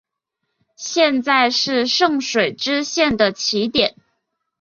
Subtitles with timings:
[0.77, 3.93] 现在是圣水支线的起点。